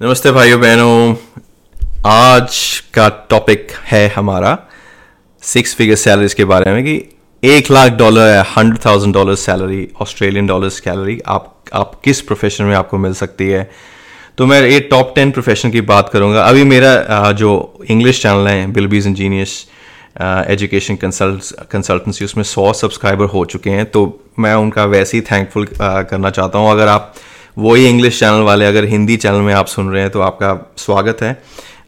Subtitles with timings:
[0.00, 1.14] नमस्ते भाइयों, बहनों।
[2.06, 2.56] आज
[2.94, 4.56] का टॉपिक है हमारा
[5.42, 6.94] सिक्स फिगर सैलरीज के बारे में कि
[7.42, 12.64] एक लाख डॉलर है hundred thousand dollar salary Australian dollar salary आप आप किस प्रोफेशन
[12.64, 13.70] में आपको मिल सकती है?
[14.38, 17.52] तो मैं ये टॉप टेन प्रोफेशन की बात करूँगा। अभी मेरा जो
[17.90, 19.54] इंग्लिश चैनल है बिलबीज इंजीनियर्स
[20.20, 24.02] एजुकेशन कंसल्ट कंसल्टेंसी उसमें सौ सब्सक्राइबर हो चुके हैं। तो
[24.38, 27.14] मैं उनका वैसे ही थैंकफुल करना चाहता हूँ। अगर आप
[27.56, 31.22] वही इंग्लिश चैनल वाले अगर हिंदी चैनल में आप सुन रहे हैं तो आपका स्वागत
[31.22, 31.32] है।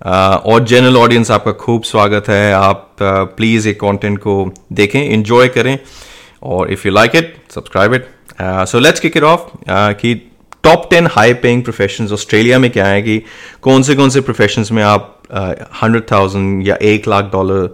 [0.05, 4.35] और जनरल ऑडियंस आपका खूब स्वागत है। आप प्लीज़ एक कंटेंट को
[4.73, 5.79] देखें इन्जॉय करें।
[6.43, 8.07] और if you like it subscribe it
[8.41, 10.15] so let's kick it off कि
[10.65, 13.19] top ten high paying profession Australia में क्या है कि
[13.63, 15.13] कौन से कौन से प्रोफेशन में आप
[15.83, 17.69] हंड्रेड uh, थाउज़ेंड या एक लाख डॉलर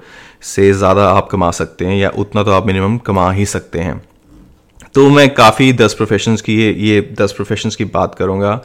[0.45, 4.01] से ज़्यादा आप कमा सकते हैं या उतना तो आप मिनिमम कमा ही सकते हैं।
[4.95, 8.61] तो मैं काफ़ी दस प्रोफेशंस की ये ये दस प्रोफेशंस की बात करूँगा।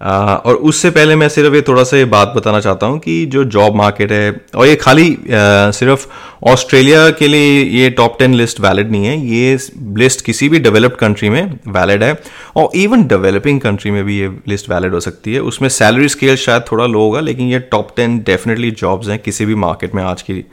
[0.00, 3.42] और उससे पहले मैं सिर्फ़ ये थोड़ा सा ये बात बताना चाहता हूँ कि जो
[3.46, 6.06] जॉब मार्केट है, और ये खाली सिर्फ़
[6.48, 9.58] ऑस्ट्रेलिया के लिए ये टॉप टेन लिस्ट वैलिड नहीं है, ये
[9.98, 12.12] लिस्ट किसी भी डेवलप्ड कंट्री में वैलिड है,
[12.56, 16.36] और इवन डेवलपिंग कंट्री में भी ये लिस्ट वैलिड हो सकती है। उसमें सैलरी स्केल
[16.36, 20.02] शायद थोड़ा लो होगा, लेकिन ये टॉप टेन डेफिनेटली जॉब्स हैं किसी भी मार्केट में
[20.04, 20.44] आज की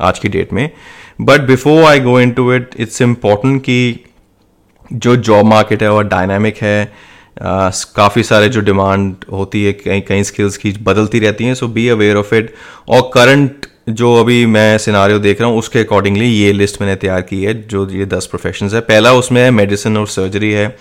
[0.00, 0.68] आज की डेट में।
[1.20, 4.04] But before I go into it it's important कि
[4.92, 6.92] जो जॉब मार्केट है, और डायनामिक है
[7.96, 11.88] काफ़ी सारे जो डिमांड होती है, कई कई स्किल्स की बदलती रहती हैं so be
[11.88, 12.54] aware of it
[12.88, 17.20] और करंट जो अभी मैं सिनारियो देख रहा हूँ, उसके अकॉर्डिंगली ये लिस्ट मैंने तैयार
[17.22, 20.76] की है, जो ये दस प्रोफेशन है। पहला उसमें है मेडिसिन और सर्जरी है,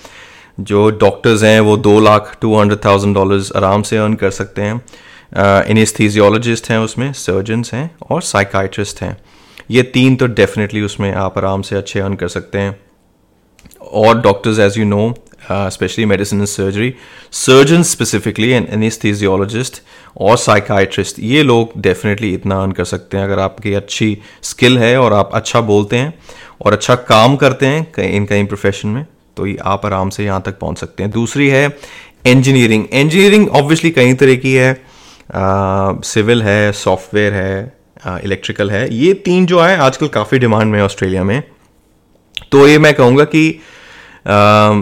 [0.60, 4.62] जो डॉक्टर्स हैं, वो दो lakh two hundred thousand dollars आराम से अर्न कर सकते
[4.62, 9.18] हैं। इनिस्थीजियोलॉजिस्ट हैं उसमें सर्जन्स हैं, और साइकाइट्रिस्ट हैं।
[9.72, 12.80] ये तीन तो डेफिनेटली उसमें आप आराम से अच्छे अर्न कर सकते हैं।
[13.82, 15.14] और doctors as you know
[15.52, 16.94] specially medicine and surgery
[17.32, 19.82] surgeon specifically and anaesthesiologist
[20.18, 24.98] और साइकाइट्रिस्ट ये लोग डेफिनेटली इतना अर्न कर सकते हैं। अगर आपकी अच्छी स्किल है
[25.00, 26.14] और आप अच्छा बोलते हैं
[26.62, 29.06] और अच्छा काम करते हैं कहीं इन कहीं प्रोफेशन में
[29.38, 31.66] तो ये आप आराम से यहाँ तक पहुँच सकते हैं। दूसरी है
[32.26, 34.74] इंजीनियरिंग इंजीनियरिंग ऑब्वियसली कई तरह की है।
[35.36, 40.72] सिविल uh, है सॉफ्टवेयर है इलेक्ट्रिकल uh, है। ये तीन जो है आजकल काफ़ी डिमांड
[40.72, 41.42] में ऑस्ट्रेलिया में।
[42.52, 43.60] तो ये मैं कहूँगा कि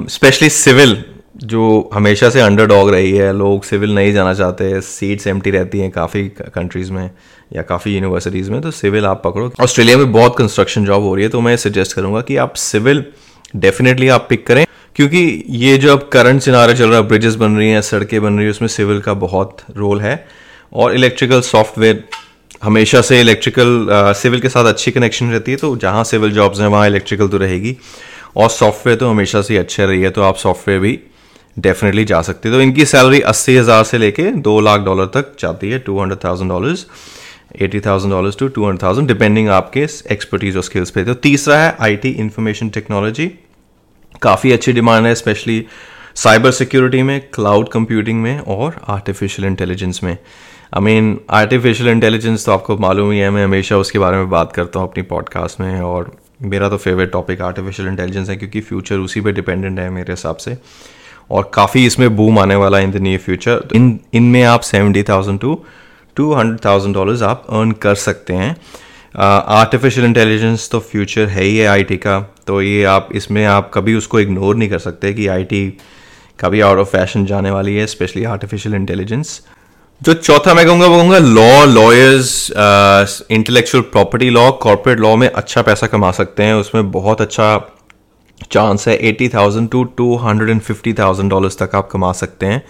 [0.10, 1.04] स्पेशली सिविल
[1.44, 5.80] जो हमेशा से अंडर डॉग रही है, लोग सिविल नहीं जाना चाहते सीट्स एम रहती
[5.80, 7.10] हैं काफ़ी कंट्रीज़ में
[7.56, 11.24] या काफ़ी यूनिवर्सिटीज़ में तो सिविल आप पकड़ो। ऑस्ट्रेलिया में बहुत कंस्ट्रक्शन जॉब हो रही
[11.24, 13.04] है तो मैं सजेस्ट करूँगा कि आप सिविल
[13.56, 17.56] डेफिनेटली आप पिक करें, क्योंकि ये जो अब करंट सिनारा चल रहा है ब्रिजेस बन
[17.56, 20.26] रही हैं, सड़कें बन रही हैं, उसमें सिविल का बहुत रोल है।
[20.74, 22.04] और इलेक्ट्रिकल सॉफ्टवेयर
[22.62, 26.68] हमेशा से इलेक्ट्रिकल सिविल के साथ अच्छी कनेक्शन रहती है तो जहाँ सिविल जॉब्स हैं,
[26.68, 27.76] वहाँ इलेक्ट्रिकल तो रहेगी।
[28.36, 31.00] और सॉफ्टवेयर तो हमेशा से अच्छे रही है तो आप सॉफ्टवेयर भी
[31.58, 35.34] डेफिनेटली जा सकते हैं। तो इनकी सैलरी अस्सी हज़ार से लेके दो लाख डॉलर तक
[35.40, 36.86] जाती है two hundred thousand dollars
[37.58, 41.58] eighty thousand dollars to two hundred thousand depending आपके एक्सपर्टीज और स्किल्स पे। तो तीसरा
[41.58, 43.28] है आईटी इंफॉर्मेशन टेक्नोलॉजी
[44.22, 45.66] काफ़ी अच्छी डिमांड है स्पेशली
[46.16, 50.18] साइबर सिक्योरिटी में क्लाउड कंप्यूटिंग में और आर्टिफिशियल इंटेलिजेंस में।
[50.74, 54.54] आई मीन आर्टिफिशियल इंटेलिजेंस तो आपको मालूम ही है मैं हमेशा उसके बारे में बात
[54.54, 56.12] करता हूँ अपनी पॉडकास्ट में और
[56.42, 60.36] मेरा तो फेवरेट टॉपिक आर्टिफिशियल इंटेलिजेंस है क्योंकि फ्यूचर उसी पे डिपेंडेंट है मेरे हिसाब
[60.36, 60.58] से।
[61.32, 64.60] और काफ़ी इसमें बूम आने वाला है इन द नियर फ्यूचर तो इन इनमें आप
[64.60, 65.64] seventy thousand to
[66.16, 68.58] two hundred thousand dollars आप अर्न कर सकते हैं।
[69.18, 73.72] आर्टिफिशियल uh, इंटेलिजेंस तो फ्यूचर है ही है आईटी का तो ये आप इसमें आप
[73.74, 75.78] कभी उसको इग्नोर नहीं कर सकते कि आईटी
[76.40, 79.42] कभी आउट ऑफ़ फ़ैशन जाने वाली है स्पेशली आर्टिफिशियल इंटेलिजेंस
[80.02, 82.32] जो चौथा मैं कहूँगा वो कहूँगा law lawyers
[83.32, 87.50] intellectual property law corporate law में अच्छा पैसा कमा सकते हैं। उसमें बहुत अच्छा
[88.52, 92.46] चांस है। Eighty thousand to two hundred and fifty thousand dollars तक आप कमा सकते
[92.46, 92.62] हैं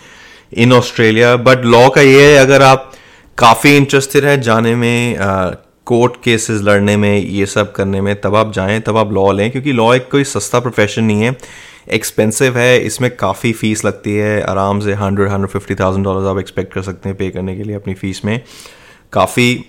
[0.58, 2.92] इन ऑस्ट्रेलिया बट लॉ का ये है अगर आप
[3.38, 5.18] काफ़ी इंटरेस्टेड है जाने में
[5.86, 9.32] कोर्ट uh, केसेस लड़ने में ये सब करने में तब आप जाएँ तब आप लॉ
[9.32, 11.36] लें। क्योंकि लॉ एक कोई सस्ता प्रोफेशन नहीं है।
[11.88, 16.40] एक्सपेंसिव है, इसमें काफ़ी फ़ीस लगती है, आराम से hundred hundred fifty thousand dollar आप
[16.40, 18.40] एक्सपेक्ट कर सकते हैं पे करने के लिए अपनी फ़ीस में।
[19.14, 19.66] काफ़ी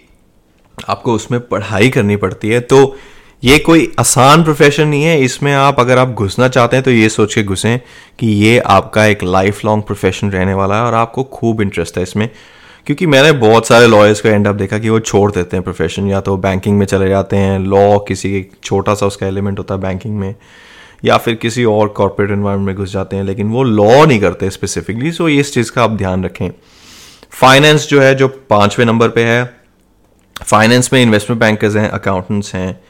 [0.89, 2.97] आपको उसमें पढ़ाई करनी पड़ती है। तो
[3.43, 7.09] ये कोई आसान प्रोफेशन नहीं है, इसमें आप अगर आप घुसना चाहते हैं तो ये
[7.09, 7.79] सोच के घुसें
[8.19, 12.03] कि ये आपका एक लाइफ लॉन्ग प्रोफेशन रहने वाला है और आपको खूब इंटरेस्ट है
[12.03, 12.29] इसमें।
[12.87, 16.09] क्योंकि मैंने बहुत सारे लॉयर्स का एंड अप देखा कि वो छोड़ देते हैं प्रोफेशन
[16.09, 19.81] या तो बैंकिंग में चले जाते हैं लॉ किसी छोटा सा उसका एलिमेंट होता है
[19.81, 20.35] बैंकिंग में।
[21.05, 24.51] या फिर किसी और कॉरपोरेट इन्वायरमेंट में घुस जाते हैं लेकिन वो लॉ नहीं करते
[24.51, 26.51] स्पेसिफिकली सो इस चीज़ का आप ध्यान रखें।
[27.31, 29.45] फाइनेंस जो है जो पाँचवें नंबर पे है
[30.45, 32.81] फाइनेंस में इन्वेस्टमेंट बैंकर्स हैं अकाउंटेंट्स हैं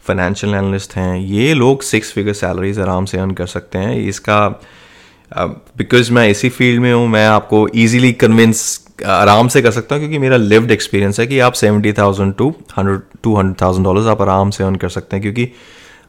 [0.00, 4.48] फाइनेंशियल एनालिस्ट हैं ये लोग सिक्स फिगर सैलरीज आराम से अर्न कर सकते हैं। इसका
[5.32, 9.94] बिकॉज़ uh, मैं इसी फ़ील्ड में हूँ मैं आपको ईजिली कन्विंस आराम से कर सकता
[9.94, 13.84] हूँ क्योंकि मेरा लिव्ड एक्सपीरियंस है कि आप seventy thousand to hundred two hundred thousand
[13.84, 15.48] dollars आप आराम से अर्न कर सकते हैं क्योंकि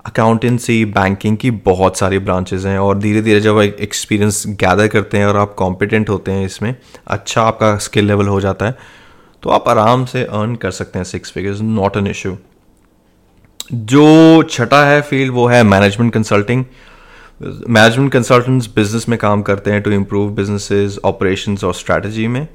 [0.06, 5.26] अकाउंटेंसी बैंकिंग की बहुत सारी ब्रांचेज हैं और धीरे धीरे जब एक्सपीरियंस गैदर करते हैं
[5.26, 6.76] और आप कॉम्पिटेंट होते हैं इसमें
[7.08, 8.78] अच्छा आपका स्किल लेवल हो जाता है
[9.44, 12.38] तो आप आराम से अर्न कर सकते हैं six figures not an issue
[13.74, 16.66] जो छठा है फ़ील्ड वो है management consulting
[17.68, 22.48] management consultants business में काम करते हैं टू इम्प्रूव बिजनेसेस ऑपरेशंस और स्ट्रैटेजी में.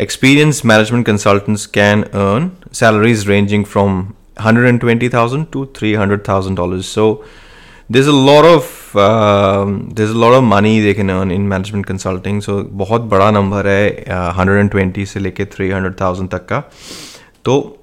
[0.00, 4.02] Experience management consultants can earn salaries ranging from
[4.40, 6.88] 120,000 to 300,000 dollars.
[6.88, 7.24] So
[7.90, 11.86] there's a lot of uh, there's a lot of money they can earn in management
[11.86, 12.40] consulting.
[12.40, 16.62] So बहुत बड़ा number है uh, 120 से लेके 300,000 तक का।
[17.44, 17.82] तो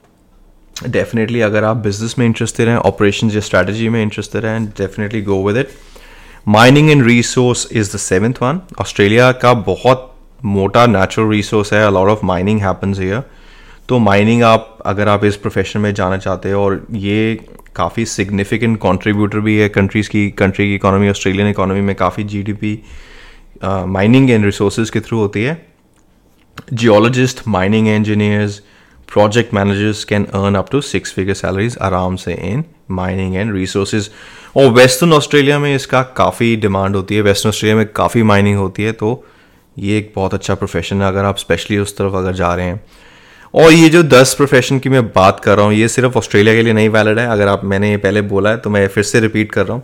[0.89, 5.44] definitely अगर आप बिज़नेस में इंटरेस्टेड हैं ऑपरेशन या स्ट्रैटेजी में इंटरेस्टेड हैं definitely go
[5.47, 5.69] with it
[6.47, 10.09] mining and resource is the seventh one Australia का बहुत
[10.45, 11.91] मोटा नेचुरल रिसोर्स है.
[11.91, 13.23] Lot of mining happens here
[13.89, 17.35] तो माइनिंग आप, अगर आप इस प्रोफेशन में जाना चाहते हो और ये
[17.75, 22.77] काफ़ी सिग्निफिकेंट कंट्रीब्यूटर भी है कंट्रीज़ की कंट्री की इकोनॉमी ऑस्ट्रेलियन इकोनॉमी में काफ़ी जीडीपी
[23.63, 25.62] माइनिंग एंड रिसोर्स के थ्रू होती है।
[26.74, 28.62] Geologist mining engineers
[29.09, 34.09] project managers can earn up to six figure salaries आराम से इन माइनिंग एंड रिसोर्सेज
[34.57, 38.83] और वेस्टर्न ऑस्ट्रेलिया में इसका काफ़ी डिमांड होती है। वेस्टर्न ऑस्ट्रेलिया में काफ़ी माइनिंग होती
[38.83, 39.12] है तो
[39.77, 42.81] ये एक बहुत अच्छा प्रोफेशन है। अगर आप स्पेशली उस तरफ़ अगर जा रहे हैं
[43.53, 46.61] और ये जो दस प्रोफेशन की मैं बात कर रहा हूँ, ये सिर्फ़ ऑस्ट्रेलिया के
[46.61, 49.19] लिए नहीं वैलिड है। अगर आप, मैंने ये पहले बोला है तो मैं फिर से
[49.19, 49.83] रिपीट कर रहा हूँ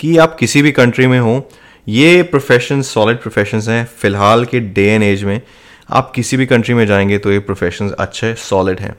[0.00, 1.48] कि आप किसी भी कंट्री में हो,
[1.86, 5.40] ये प्रोफेशन सॉलिड प्रोफेशन हैं। फ़िलहाल के डे एंड एज में
[5.88, 8.94] आप किसी भी कंट्री में जाएँगे तो ये प्रोफेशन अच्छे सॉलिड हैं।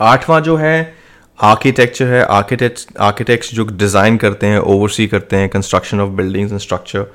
[0.00, 0.94] आठवां जो है
[1.38, 6.60] आर्किटेक्चर है। आर्किटेक्ट आर्किटेक्ट्स जो डिज़ाइन करते हैं ओवरसी करते हैं construction of buildings and
[6.60, 7.06] structure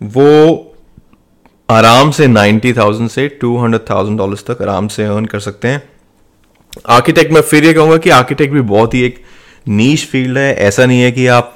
[0.00, 0.67] वो
[1.68, 5.68] आराम से नाइन्टी थाउज़ेंड से टू हंड्रेड थाउज़ेंड डॉलर्स तक आराम से अर्न कर सकते
[5.68, 5.82] हैं।
[6.90, 9.22] आर्किटेक्ट मैं फिर ये कहूँगा कि आर्किटेक्ट भी बहुत ही एक
[9.68, 11.54] नीच फ़ील्ड है। ऐसा नहीं है कि आप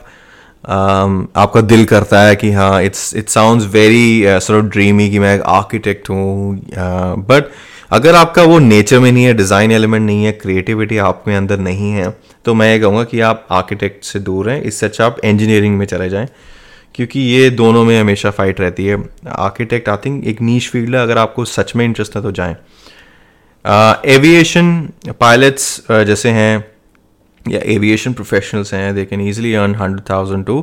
[0.65, 5.39] Um, आपका दिल करता है कि हाँ it's it sounds very sort dreamy कि मैं
[5.51, 7.51] आर्किटेक्ट हूँ। बट uh,
[7.91, 11.59] अगर आपका वो नेचर में नहीं है डिज़ाइन एलिमेंट नहीं है क्रिएटिविटी आप में अंदर
[11.61, 12.09] नहीं है
[12.45, 15.87] तो मैं ये कहूँगा कि आप आर्किटेक्ट से दूर हैं इससे अच्छा आप इंजीनियरिंग में
[15.87, 16.29] चले जाएँ।
[16.95, 18.97] क्योंकि ये दोनों में हमेशा फाइट रहती है।
[19.31, 22.57] आर्किटेक्ट आई थिंक एक नीच फ़ील्ड है। अगर आपको सच में इंटरेस्ट है तो जाएँ।
[24.07, 26.65] एविएशन uh, पायलट्स uh, जैसे हैं
[27.47, 30.61] या एविएशन प्रोफेशनल्स हैं they can easily earn hundred thousand to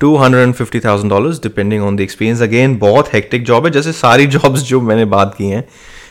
[0.00, 3.70] two hundred and fifty thousand dollars depending on the experience again बहुत हेक्टिक जॉब है
[3.72, 5.64] जैसे सारी जॉब्स जो मैंने बात की हैं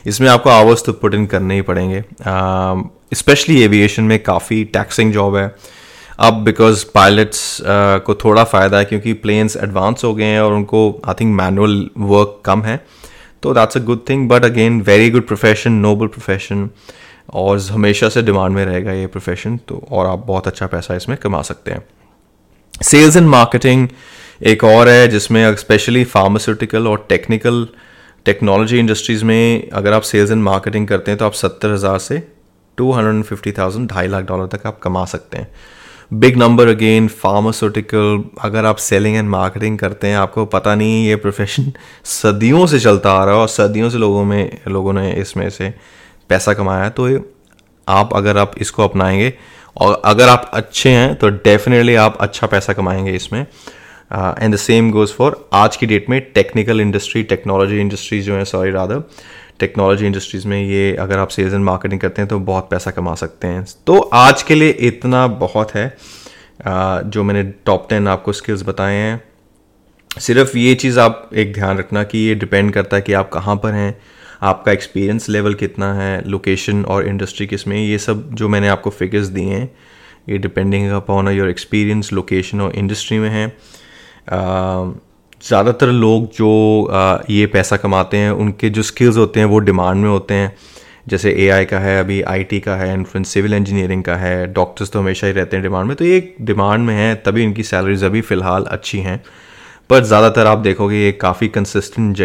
[0.08, 2.04] इसमें आपको आवर्स तो पुट इन करने ही पड़ेंगे।
[3.14, 5.48] स्पेशली uh, एविएशन में काफ़ी टैक्सिंग जॉब है।
[6.20, 10.54] अब बिकॉज़ पायलट्स uh, को थोड़ा फ़ायदा है क्योंकि प्लेन्स एडवांस हो गए हैं और
[10.54, 12.80] उनको आई थिंक मैनुअल वर्क कम है।
[13.44, 16.70] तो that's a good thing but again very good profession noble profession
[17.34, 21.18] और हमेशा से डिमांड में रहेगा ये प्रोफेशन तो और आप बहुत अच्छा पैसा इसमें
[21.18, 21.84] कमा सकते हैं।
[22.84, 23.88] सेल्स एंड मार्केटिंग
[24.48, 27.68] एक और है जिसमें स्पेशली फार्मास्यूटिकल और टेक्निकल
[28.26, 32.22] टेक्नोलॉजी इंडस्ट्रीज़ में अगर आप सेल्स एंड मार्केटिंग करते हैं तो आप सत्तर हज़ार से
[32.78, 35.48] two hundred and fifty thousand ढाई लाख डॉलर तक आप कमा सकते हैं।
[36.12, 41.16] बिग नंबर अगेन फार्मास्यूटिकल अगर आप सेलिंग एंड मार्केटिंग करते हैं, आपको पता नहीं ये
[41.16, 41.72] प्रोफेशन
[42.04, 45.74] सदियों से चलता आ रहा है और सदियों से लोगों में, लोगों ने इसमें से
[46.30, 47.08] पैसा कमाया है तो
[47.88, 49.34] आप अगर आप इसको अपनाएँगे
[49.78, 54.92] और अगर आप अच्छे हैं तो डेफिनेटली आप अच्छा पैसा कमाएँगे इसमें। And the same
[54.92, 59.04] goes for आज की डेट में टेक्निकल इंडस्ट्री टेक्नोलॉजी इंडस्ट्रीज़ जो है सॉरी रादर
[59.62, 63.16] टेक्नोलॉजी इंडस्ट्रीज़ में ये अगर आप सेल्स एंड मार्केटिंग करते हैं तो बहुत पैसा कमा
[63.16, 65.88] सकते हैं। तो आज के लिए इतना बहुत है
[66.66, 69.22] जो मैंने टॉप टेन आपको स्किल्स बताए हैं।
[70.12, 73.56] सिर्फ़ ये चीज़ आप एक ध्यान रखना कि ये डिपेंड करता है कि आप कहाँ
[73.56, 73.96] पर हैं,
[74.42, 79.28] आपका एक्सपीरियंस लेवल कितना है लोकेशन और इंडस्ट्री किसमें, ये सब जो मैंने आपको फिगर्स
[79.28, 79.70] दिए हैं,
[80.30, 83.48] ये depending upon your experience location और इंडस्ट्री में है।
[85.44, 90.10] ज़्यादातर लोग जो ये पैसा कमाते हैं, उनके जो स्किल्स होते हैं वो डिमांड में
[90.10, 90.56] होते हैं।
[91.10, 95.00] जैसे एआई का है, अभी आईटी का है एंड सिविल इंजीनियरिंग का है डॉक्टर्स तो
[95.00, 98.22] हमेशा ही रहते हैं डिमांड में। तो ये डिमांड में है, तभी इनकी सैलरीज अभी
[98.22, 99.22] फ़िलहाल अच्छी हैं।
[99.90, 102.18] पर ज़्यादातर आप देखोगे ये काफ़ी कंसिस्टेंट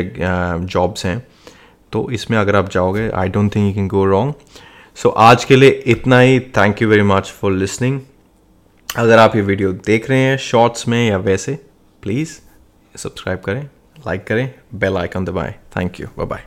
[0.66, 1.18] जॉब्स हैं।
[1.92, 4.35] तो इसमें अगर आप जाओगे I don't think you can go wrong
[4.96, 8.00] so आज के लिए इतना ही। Thank you very much for listening
[8.88, 11.58] अगर आप ये वीडियो देख रहे हैं शॉर्ट्स में या वैसे
[12.02, 12.38] प्लीज़
[12.96, 13.62] सब्सक्राइब करें
[14.06, 16.44] लाइक करें बेल आइकन दबाएँ। Thank you bye bye